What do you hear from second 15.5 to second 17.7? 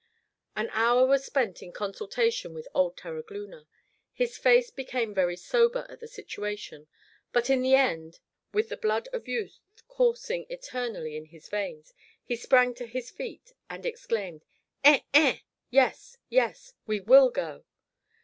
(Yes yes) "We will go.